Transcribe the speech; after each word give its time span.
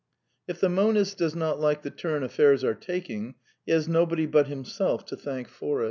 If 0.47 0.59
the 0.59 0.67
monist 0.67 1.19
does 1.19 1.35
not 1.35 1.59
like 1.59 1.83
the 1.83 1.91
turn 1.91 2.23
affairs 2.23 2.63
are 2.63 2.73
taking, 2.73 3.35
he 3.67 3.71
has 3.71 3.87
nobody 3.87 4.25
but 4.25 4.47
himself 4.47 5.05
to 5.05 5.15
thank 5.15 5.47
for 5.47 5.77
it. 5.79 5.79